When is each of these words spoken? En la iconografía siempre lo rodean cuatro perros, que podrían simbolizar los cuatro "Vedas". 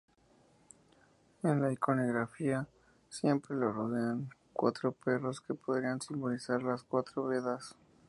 En 1.43 1.61
la 1.61 1.71
iconografía 1.71 2.67
siempre 3.07 3.55
lo 3.55 3.71
rodean 3.71 4.31
cuatro 4.51 4.93
perros, 4.93 5.41
que 5.41 5.53
podrían 5.53 6.01
simbolizar 6.01 6.63
los 6.63 6.83
cuatro 6.83 7.27
"Vedas". 7.27 7.75